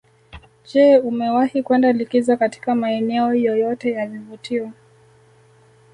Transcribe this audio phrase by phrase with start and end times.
[0.69, 4.71] Je umewahi kwenda likizo katika maeneo yoyote ya vivutio